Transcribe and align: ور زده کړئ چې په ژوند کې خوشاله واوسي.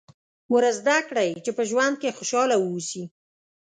ور 0.53 0.65
زده 0.79 0.97
کړئ 1.09 1.29
چې 1.45 1.51
په 1.57 1.63
ژوند 1.69 1.95
کې 2.01 2.15
خوشاله 2.17 2.55
واوسي. 2.59 3.03